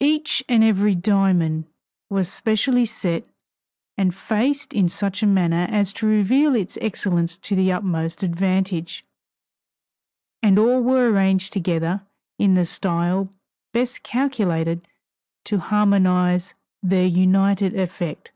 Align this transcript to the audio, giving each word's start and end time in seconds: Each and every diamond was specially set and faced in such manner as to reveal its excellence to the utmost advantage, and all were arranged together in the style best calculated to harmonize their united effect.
Each 0.00 0.44
and 0.50 0.62
every 0.62 0.94
diamond 0.94 1.64
was 2.10 2.30
specially 2.30 2.84
set 2.84 3.24
and 3.96 4.14
faced 4.14 4.74
in 4.74 4.90
such 4.90 5.22
manner 5.24 5.66
as 5.70 5.94
to 5.94 6.06
reveal 6.06 6.54
its 6.54 6.76
excellence 6.82 7.38
to 7.38 7.56
the 7.56 7.72
utmost 7.72 8.22
advantage, 8.22 9.02
and 10.42 10.58
all 10.58 10.82
were 10.82 11.10
arranged 11.10 11.54
together 11.54 12.02
in 12.38 12.52
the 12.52 12.66
style 12.66 13.30
best 13.72 14.02
calculated 14.02 14.86
to 15.46 15.56
harmonize 15.58 16.52
their 16.82 17.06
united 17.06 17.74
effect. 17.74 18.30